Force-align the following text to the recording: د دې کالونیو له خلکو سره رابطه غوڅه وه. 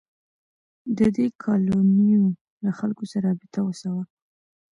د 0.97 0.99
دې 1.15 1.27
کالونیو 1.43 2.25
له 2.63 2.71
خلکو 2.79 3.03
سره 3.11 3.25
رابطه 3.29 3.59
غوڅه 3.65 3.89
وه. 3.95 4.03